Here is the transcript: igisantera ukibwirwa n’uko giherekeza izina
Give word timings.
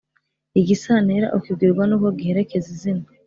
igisantera 0.59 1.27
ukibwirwa 1.37 1.83
n’uko 1.87 2.07
giherekeza 2.19 2.67
izina 2.75 3.05